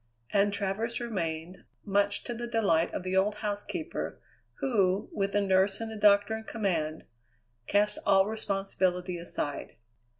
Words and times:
And 0.33 0.51
Travers 0.51 0.99
remained, 0.99 1.63
much 1.85 2.23
to 2.23 2.33
the 2.33 2.47
delight 2.47 2.91
of 2.91 3.03
the 3.03 3.15
old 3.15 3.35
housekeeper, 3.45 4.19
who, 4.55 5.09
with 5.11 5.35
a 5.35 5.41
nurse 5.41 5.79
and 5.79 5.91
a 5.91 5.95
doctor 5.95 6.35
in 6.35 6.43
command, 6.43 7.05
cast 7.67 7.99
all 8.03 8.25
responsibility 8.25 9.19
aside. 9.19 9.75